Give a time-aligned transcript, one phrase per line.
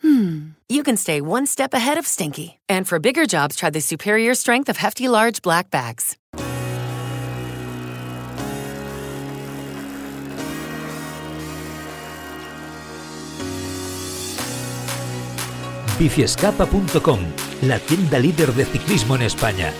[0.00, 2.58] hmm, you can stay one step ahead of stinky.
[2.68, 6.16] And for bigger jobs, try the superior strength of Hefty Large Black Bags.
[15.98, 17.20] biciescapa.com,
[17.62, 19.72] la tienda líder de ciclismo en España.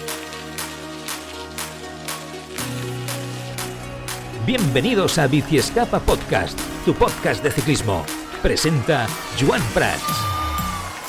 [4.47, 8.05] Bienvenidos a Biciescapa Podcast, tu podcast de ciclismo.
[8.47, 9.09] Presenta
[9.41, 10.05] Joan Prats.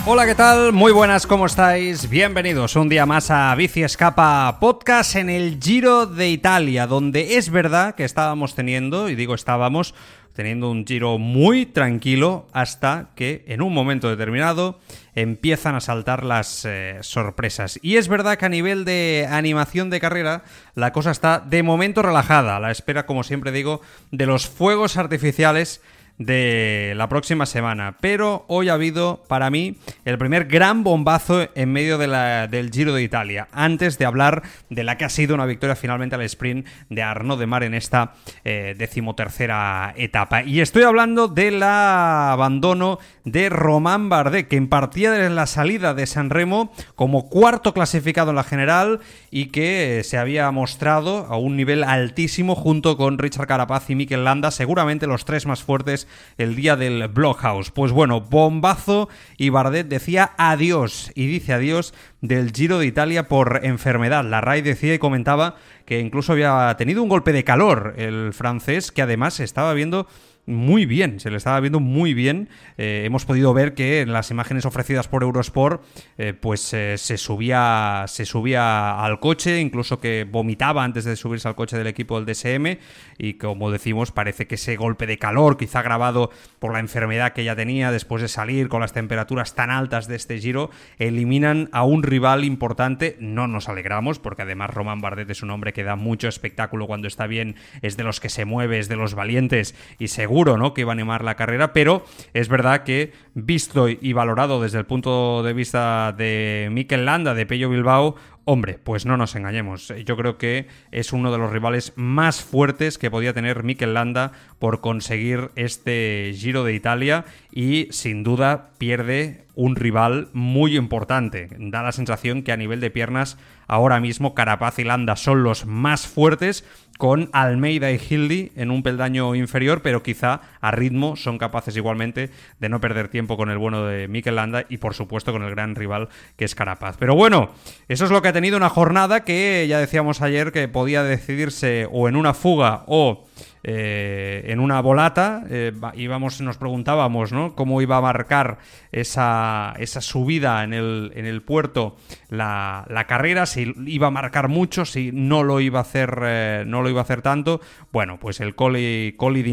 [0.08, 0.74] Hola, ¿qué tal?
[0.74, 2.10] Muy buenas, ¿cómo estáis?
[2.10, 7.52] Bienvenidos un día más a Bici Escapa Podcast en el Giro de Italia, donde es
[7.52, 9.94] verdad que estábamos teniendo, y digo estábamos,
[10.34, 14.80] teniendo un giro muy tranquilo hasta que en un momento determinado
[15.14, 17.78] empiezan a saltar las eh, sorpresas.
[17.84, 22.02] Y es verdad que a nivel de animación de carrera la cosa está de momento
[22.02, 25.82] relajada, a la espera, como siempre digo, de los fuegos artificiales
[26.18, 27.98] de la próxima semana.
[28.02, 33.04] Pero hoy ha habido, para mí, el primer gran bombazo en medio del Giro de
[33.04, 33.48] Italia.
[33.52, 37.40] Antes de hablar de la que ha sido una victoria finalmente al sprint de Arnaud
[37.40, 40.44] de Mar en esta eh, decimotercera etapa.
[40.44, 46.30] Y estoy hablando del abandono de Román Bardet, que partía de la salida de San
[46.30, 49.00] Remo como cuarto clasificado en la general
[49.32, 54.24] y que se había mostrado a un nivel altísimo junto con Richard Carapaz y Mikel
[54.24, 56.07] Landa, seguramente los tres más fuertes
[56.38, 57.72] el día del Blockhouse.
[57.72, 63.62] Pues bueno, bombazo y Bardet decía adiós y dice adiós del Giro de Italia por
[63.64, 64.26] enfermedad.
[64.26, 65.56] La RAI decía y comentaba
[65.86, 70.08] que incluso había tenido un golpe de calor el francés que además estaba viendo
[70.48, 72.48] muy bien, se le estaba viendo muy bien.
[72.78, 75.84] Eh, hemos podido ver que en las imágenes ofrecidas por Eurosport,
[76.18, 81.50] eh, pues eh, se subía se subía al coche, incluso que vomitaba antes de subirse
[81.50, 82.80] al coche del equipo del DSM.
[83.18, 87.44] Y como decimos, parece que ese golpe de calor, quizá agravado por la enfermedad que
[87.44, 91.84] ya tenía después de salir con las temperaturas tan altas de este giro, eliminan a
[91.84, 93.18] un rival importante.
[93.20, 97.10] No nos alegramos, porque además Román Bardet es un hombre que da mucho espectáculo cuando
[97.10, 100.74] está bien, es de los que se mueve, es de los valientes y seguro ¿no?
[100.74, 104.86] que iba a animar la carrera, pero es verdad que visto y valorado desde el
[104.86, 108.16] punto de vista de Mikel Landa, de Pello Bilbao,
[108.50, 109.94] Hombre, pues no nos engañemos.
[110.06, 114.32] Yo creo que es uno de los rivales más fuertes que podía tener Mikel Landa
[114.58, 121.50] por conseguir este Giro de Italia y sin duda pierde un rival muy importante.
[121.60, 123.38] Da la sensación que a nivel de piernas
[123.68, 126.64] ahora mismo Carapaz y Landa son los más fuertes
[126.98, 132.30] con Almeida y Hildy en un peldaño inferior, pero quizá a ritmo son capaces igualmente
[132.60, 135.52] de no perder tiempo con el bueno de Mikel Landa y por supuesto con el
[135.52, 136.98] gran rival que es Carapaz.
[136.98, 137.52] Pero bueno,
[137.88, 141.88] eso es lo que ha tenido una jornada que ya decíamos ayer que podía decidirse
[141.92, 143.27] o en una fuga o
[143.64, 147.56] eh, en una volata eh, íbamos, nos preguntábamos ¿no?
[147.56, 148.60] cómo iba a marcar
[148.92, 151.98] esa, esa subida en el, en el puerto
[152.30, 156.64] la, la, carrera, si iba a marcar mucho, si no lo iba a hacer, eh,
[156.68, 157.62] no lo iba a hacer tanto.
[157.92, 159.44] Bueno, pues el Coli, Coli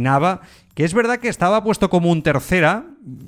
[0.75, 2.87] que es verdad que estaba puesto como un tercera.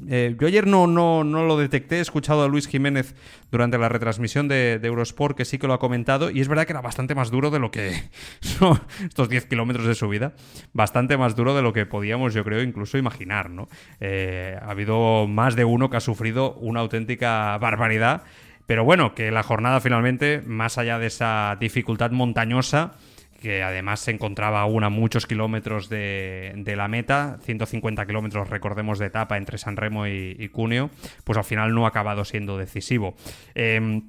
[0.09, 3.15] Eh, yo ayer no, no, no, lo detecté, he escuchado a Luis Jiménez
[3.53, 6.73] durante la retransmisión de, Eurosport, que sí que lo ha comentado, y es verdad que
[6.73, 7.93] era bastante más duro de lo que
[8.41, 10.33] son estos 10 kilómetros de subida,
[10.73, 13.69] bastante más duro de lo que podíamos, yo creo, incluso imaginar, ¿no?
[14.01, 18.25] Eh, ha habido más de uno que ha sufrido una auténtica barbaridad,
[18.67, 22.95] pero bueno, que la jornada finalmente, más allá de esa dificultad montañosa,
[23.41, 29.07] que además se encontraba aún a muchos kilómetros de, la meta, 150 kilómetros, recordemos, de
[29.07, 30.91] etapa entre San Remo y, Cuneo,
[31.25, 33.15] pues al final no ha acabado siendo decisivo.
[33.55, 34.03] Em,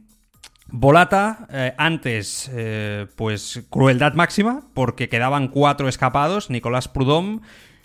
[0.69, 7.39] Volata, eh, antes, eh, pues crueldad máxima, porque quedaban cuatro escapados, Nicolás Prudhomme,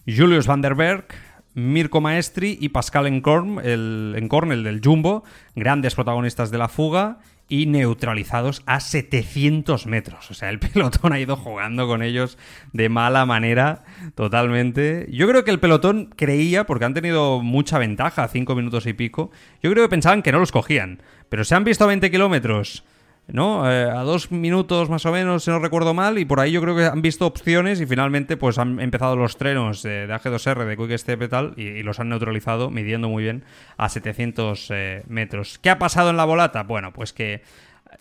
[0.05, 1.07] Julius van der Berg,
[1.55, 5.23] Mirko Maestri y Pascal Encorn, el, Encorn, el del Jumbo,
[5.55, 10.31] grandes protagonistas de la fuga, y neutralizados a 700 metros.
[10.31, 12.39] O sea, el pelotón ha ido jugando con ellos
[12.73, 13.85] de mala manera
[14.15, 15.07] totalmente.
[15.11, 19.31] Yo creo que el pelotón creía, porque han tenido mucha ventaja, 5 minutos y pico,
[19.63, 21.03] yo creo que pensaban que no los cogían.
[21.29, 22.85] Pero se han visto a 20 kilómetros
[23.33, 23.69] ¿no?
[23.71, 26.61] Eh, a dos minutos más o menos, si no recuerdo mal, y por ahí yo
[26.61, 30.77] creo que han visto opciones y finalmente pues han empezado los trenos de, AG2R, de
[30.77, 33.43] Quick Step y tal, y, los han neutralizado midiendo muy bien
[33.79, 35.59] a 700 eh, metros.
[35.59, 36.63] ¿Qué ha pasado en la volata?
[36.63, 37.43] Bueno, pues que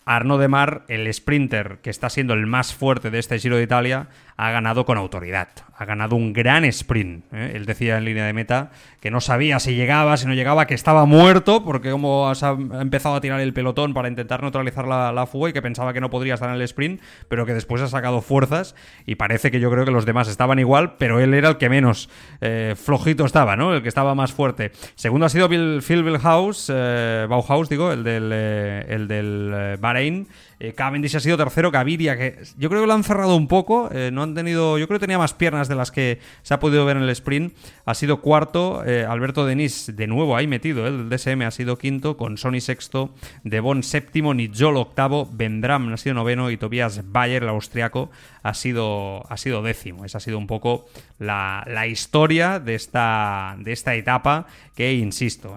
[0.04, 4.08] Arnaud Demar, el sprinter que está siendo el más fuerte de este Giro de Italia,
[4.42, 5.48] ha ganado con autoridad.
[5.76, 7.24] Ha ganado un gran sprint.
[7.32, 7.52] ¿eh?
[7.54, 10.74] Él decía en línea de meta que no sabía si llegaba, si no llegaba, que
[10.74, 15.50] estaba muerto, porque como ha empezado a tirar el pelotón para intentar neutralizar la, fuga
[15.50, 18.20] y que pensaba que no podría estar en el sprint, pero que después ha sacado
[18.20, 18.74] fuerzas
[19.06, 21.68] y parece que yo creo que los demás estaban igual, pero él era el que
[21.68, 22.08] menos
[22.40, 23.74] eh, flojito estaba, ¿no?
[23.74, 24.72] El que estaba más fuerte.
[24.96, 30.26] Segundo ha sido Phil Bauhaus, eh, Bauhaus, digo, el del, el del Bahrein.
[30.62, 33.90] Eh, Cavendish ha sido tercero, Gaviria, que yo creo que lo han cerrado un poco,
[33.92, 36.60] eh, no han tenido, yo creo que tenía más piernas de las que se ha
[36.60, 37.52] podido ver en el sprint,
[37.84, 42.16] ha sido cuarto, eh, Alberto Denis de nuevo ahí metido, el DSM ha sido quinto,
[42.16, 43.12] con Sony sexto,
[43.42, 48.12] Devon séptimo, Nijol octavo, Vendram ha sido noveno y Tobias Bayer, el austriaco,
[48.44, 50.04] ha sido, ha sido décimo.
[50.04, 50.86] Esa ha sido un poco
[51.18, 55.56] la, historia de esta, de esta etapa que, insisto,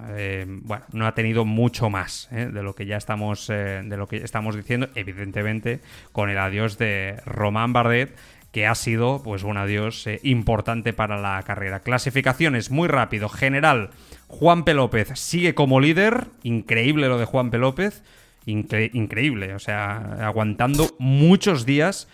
[0.63, 4.55] bueno, no ha tenido mucho más de lo que ya estamos, de lo que estamos
[4.55, 5.79] diciendo evidentemente,
[6.11, 8.15] con el adiós de Román Bardet,
[8.51, 11.81] que ha sido pues un adiós eh, importante para la carrera.
[11.81, 13.27] Clasificaciones muy rápido.
[13.27, 13.89] General,
[14.27, 14.73] Juan P.
[14.73, 16.27] López sigue como líder.
[16.41, 17.57] Increíble lo de Juan P.
[17.57, 18.01] López.
[18.45, 19.55] increíble.
[19.55, 22.07] O sea, aguantando muchos días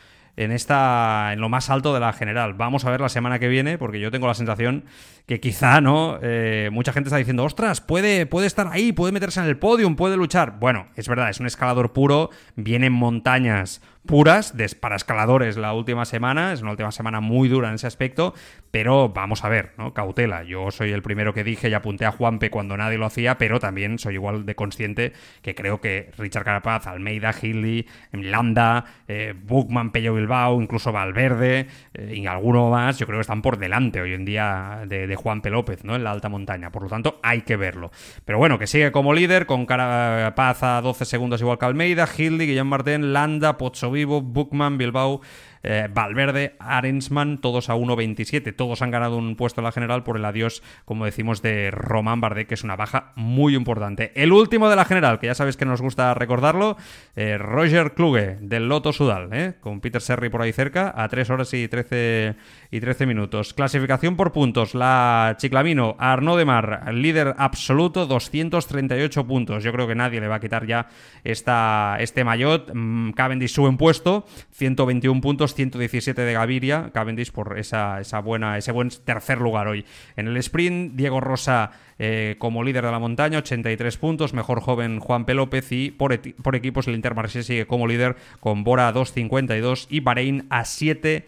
[0.44, 2.54] en esta en lo más alto de la general.
[2.54, 4.86] Vamos a ver la semana que viene, porque yo tengo la sensación
[5.26, 6.20] que quizá, ¿no?
[6.22, 9.96] Eh, mucha gente está diciendo, ostras, puede, puede estar ahí, puede meterse en el podium,
[9.96, 10.60] puede luchar.
[10.60, 16.06] Bueno, es verdad, es un escalador puro, viene en montañas puras para escaladores la última
[16.06, 18.34] semana, es una última semana muy dura en ese aspecto,
[18.72, 19.94] pero vamos a ver, ¿no?
[19.94, 20.44] Cautela.
[20.44, 23.60] Yo soy el primero que dije y apunté a Juanpe cuando nadie lo hacía, pero
[23.60, 29.92] también soy igual de consciente que creo que Richard Carapaz, Almeida, Hilly, Landa, eh, Bookman,
[29.92, 34.14] Pello Bilbao, incluso Valverde eh, y alguno más, yo creo que están por delante hoy
[34.14, 35.50] en día de, de Juan P.
[35.50, 35.96] López, ¿no?
[35.96, 36.72] En la alta montaña.
[36.72, 37.92] Por lo tanto, hay que verlo.
[38.26, 42.48] Pero bueno, que sigue como líder, con Carapaz a 12 segundos igual que Almeida, Hildy,
[42.48, 45.22] Guillem Martín, Landa, Pozzo Vivo, Bookman, Bilbao,
[45.64, 48.56] eh, Valverde, Arensman, todos a 1.27.
[48.56, 52.22] Todos han ganado un puesto en la general por el adiós, como decimos, de Román
[52.22, 54.12] Bardet, que es una baja muy importante.
[54.16, 56.78] El último de la general, que ya sabéis que nos gusta recordarlo,
[57.16, 61.30] eh, Roger Kluge, del Loto Sudal, eh, con Peter Serri por ahí cerca, a 3
[61.30, 62.36] horas y 13,
[62.72, 63.54] y 13 minutos.
[63.54, 69.64] Clasificación por puntos, la Chiclamino, Arnaud de Mar, líder absoluto, 238 puntos.
[69.64, 70.88] Yo creo que nadie le va a quitar ya
[71.24, 72.72] esta, este maillot.
[72.74, 78.58] Mm, Cavendish sube en puesto, 121 puntos 117 de Gaviria, Cavendish por esa, esa buena,
[78.58, 79.86] ese buen tercer lugar hoy.
[80.16, 85.00] En el sprint, Diego Rosa eh, como líder de la montaña, 83 puntos, mejor joven
[85.00, 85.34] Juan P.
[85.34, 90.00] López y por, por equipos el Intermarché sigue como líder con Bora a 2.52 y
[90.00, 91.28] Bahrein a 7.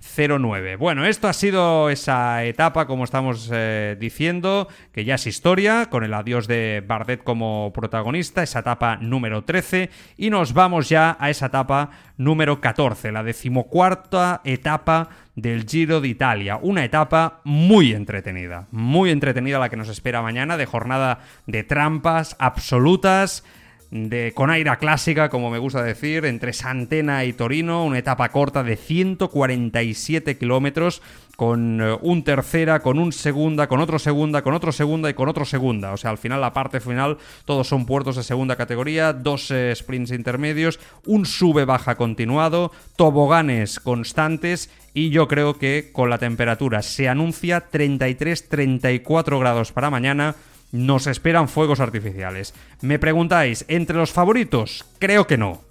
[0.00, 0.76] 09.
[0.76, 6.04] Bueno, esto ha sido esa etapa, como estamos eh, diciendo, que ya es historia, con
[6.04, 11.30] el adiós de Bardet como protagonista, esa etapa número 13, y nos vamos ya a
[11.30, 16.58] esa etapa número 14, la decimocuarta etapa del Giro de Italia.
[16.60, 22.36] Una etapa muy entretenida, muy entretenida la que nos espera mañana, de jornada de trampas
[22.38, 23.44] absolutas
[23.90, 28.62] de, con aire clásica, como me gusta decir, entre Santena y Torino, una etapa corta
[28.62, 31.00] de 147 kilómetros,
[31.36, 35.28] con eh, un tercera, con un segunda, con otro segunda, con otro segunda y con
[35.28, 35.92] otro segunda.
[35.92, 39.72] O sea, al final, la parte final, todos son puertos de segunda categoría, dos eh,
[39.74, 47.08] sprints intermedios, un sube-baja continuado, toboganes constantes y yo creo que con la temperatura se
[47.08, 50.34] anuncia 33-34 grados para mañana
[50.72, 52.54] nos esperan fuegos artificiales.
[52.80, 54.84] Me preguntáis, ¿entre los favoritos?
[54.98, 55.62] Creo que no.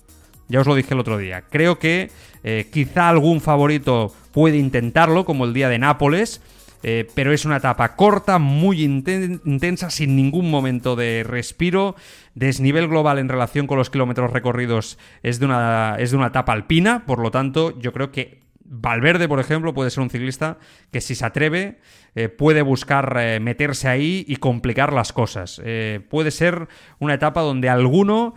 [0.48, 1.44] Ya os lo dije el otro día.
[1.50, 2.10] Creo que
[2.44, 6.42] eh, quizá algún favorito puede intentarlo, como el día de Nápoles.
[6.84, 11.96] Eh, pero es una etapa corta, muy intensa, sin ningún momento de respiro.
[12.36, 16.54] Desnivel global en relación con los kilómetros recorridos es de, una, es de una etapa
[16.54, 20.58] alpina, por lo tanto, yo creo que Valverde, por ejemplo, puede ser un ciclista
[20.92, 21.80] que si se atreve
[22.17, 25.62] eh, puede buscar eh, meterse ahí y complicar las cosas.
[25.63, 28.33] Eh, puede ser una etapa donde alguno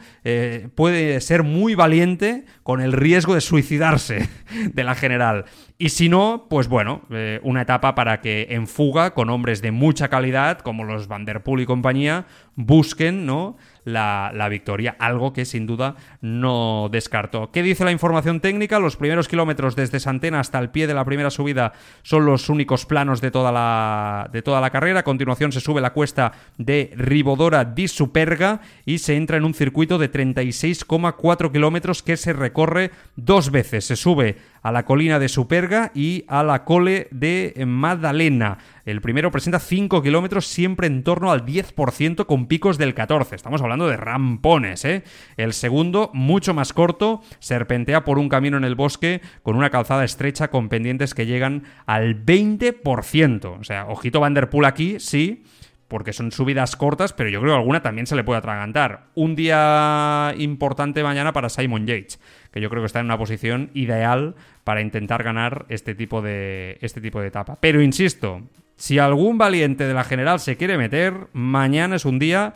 [0.75, 4.28] puede ser muy valiente con el riesgo de suicidarse
[4.75, 5.46] de la general.
[5.78, 7.00] Y si no, pues bueno,
[7.42, 11.42] una etapa para que en fuga, con hombres de mucha calidad, como los Van Der
[11.42, 13.56] Poel y compañía, busquen, ¿no?
[13.84, 17.50] la, victoria, algo que sin duda no descartó.
[17.50, 18.78] ¿Qué dice la información técnica?
[18.78, 21.72] Los primeros kilómetros desde Santena hasta el pie de la primera subida
[22.02, 23.69] son los únicos planos de toda la,
[24.32, 25.00] de toda la carrera.
[25.00, 29.54] A continuación se sube la cuesta de Ribodora di Superga y se entra en un
[29.54, 33.84] circuito de 36,4 kilómetros que se recorre dos veces.
[33.84, 38.59] Se sube a la colina de Superga y a la cole de Magdalena.
[38.85, 43.37] El primero presenta 5 kilómetros siempre en torno al 10% con picos del 14.
[43.37, 45.05] Estamos hablando de rampones, ¿eh?
[45.37, 50.05] El segundo, mucho más corto, serpentea por un camino en el bosque con una calzada
[50.05, 53.59] estrecha con pendientes que llegan al 20%.
[53.61, 55.45] O sea, ojito Vanderpool aquí, sí,
[55.90, 59.09] porque son subidas cortas, pero yo creo que alguna también se le puede atragantar.
[59.17, 62.21] Un día importante mañana para Simon Yates,
[62.52, 66.78] que yo creo que está en una posición ideal para intentar ganar este tipo de,
[66.80, 67.57] este tipo de etapa.
[67.61, 68.42] Pero insisto,
[68.76, 72.54] si algún valiente de la general se quiere meter, mañana es un día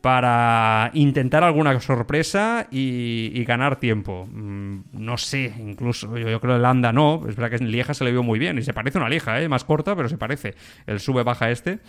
[0.00, 4.28] para intentar alguna sorpresa y, ganar tiempo.
[4.30, 7.22] Mm, no sé, incluso yo, creo que el Anda no.
[7.28, 9.40] Es verdad que en Lieja se le vio muy bien y se parece una Lieja,
[9.40, 9.48] ¿eh?
[9.48, 10.54] más corta, pero se parece.
[10.86, 11.80] El sube-baja este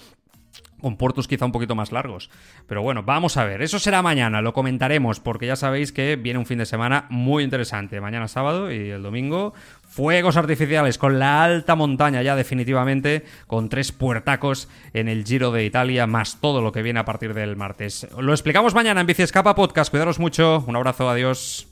[0.81, 2.29] con puertos quizá un poquito más largos.
[2.67, 3.61] Pero bueno, vamos a ver.
[3.61, 7.43] Eso será mañana, lo comentaremos, porque ya sabéis que viene un fin de semana muy
[7.43, 8.01] interesante.
[8.01, 9.53] Mañana sábado y el domingo,
[9.87, 15.65] fuegos artificiales con la alta montaña ya definitivamente, con tres puertacos en el Giro de
[15.65, 18.07] Italia, más todo lo que viene a partir del martes.
[18.17, 19.91] Lo explicamos mañana en Bici Escapa Podcast.
[19.91, 20.63] Cuidaros mucho.
[20.67, 21.68] Un abrazo, adiós.